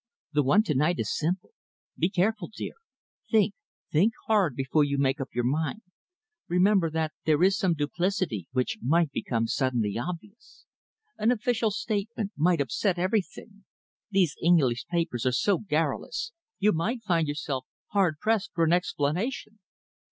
[0.33, 1.51] The one to night is simple.
[1.95, 2.73] Be careful, dear.
[3.29, 3.53] Think
[3.91, 5.83] think hard before you make up your mind.
[6.47, 10.65] Remember that there is some duplicity which might become suddenly obvious.
[11.19, 13.63] An official statement might upset everything.
[14.09, 16.31] These English papers are so garrulous.
[16.57, 19.59] You might find yourself hard pressed for an explanation."